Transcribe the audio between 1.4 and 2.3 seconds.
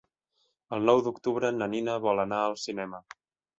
na Nina vol